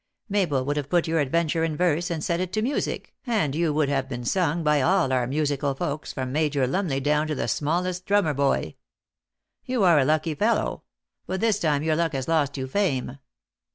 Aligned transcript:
Mabel 0.29 0.65
would 0.65 0.77
have 0.77 0.89
put 0.89 1.07
your 1.07 1.19
adventure 1.19 1.63
in 1.63 1.77
verse, 1.77 2.09
and 2.09 2.23
set 2.23 2.39
it 2.39 2.51
to 2.53 2.61
mu^ic, 2.63 3.11
and 3.27 3.53
you 3.53 3.71
would 3.71 3.87
have 3.87 4.09
been 4.09 4.23
sung 4.25 4.63
by 4.63 4.81
all 4.81 5.13
our 5.13 5.27
musical 5.27 5.75
folks, 5.75 6.11
from 6.11 6.31
Major 6.31 6.65
Lumley 6.65 6.99
down 6.99 7.27
to 7.27 7.35
the 7.35 7.47
smallest 7.47 8.07
drum 8.07 8.25
mer 8.25 8.33
boy. 8.33 8.73
You 9.63 9.83
are 9.83 9.99
a 9.99 10.05
lucky 10.05 10.33
fellow; 10.33 10.85
but 11.27 11.39
this 11.39 11.59
time, 11.59 11.83
your 11.83 11.95
luck 11.95 12.13
has 12.13 12.27
lost 12.27 12.57
you 12.57 12.65
fame." 12.65 13.19